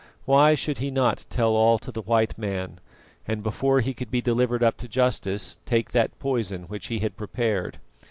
[0.25, 2.79] Why should he not tell all to the white man,
[3.27, 7.15] and before he could be delivered up to justice take that poison which he had
[7.15, 7.77] prepared?